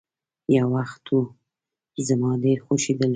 [0.55, 1.21] يو وخت وو،
[2.07, 3.09] زما ډېر خوښيدلو.